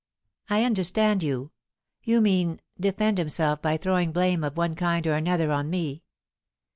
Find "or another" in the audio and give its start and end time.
5.05-5.51